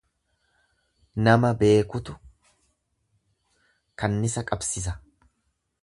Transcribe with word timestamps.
Nama 1.27 1.51
beekutu 1.59 2.15
kannisa 4.05 4.45
qabsisa. 4.51 4.97